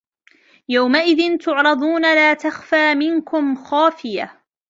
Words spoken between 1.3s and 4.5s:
تُعْرَضُونَ لا تَخْفَى مِنكُمْ خَافِيَةٌ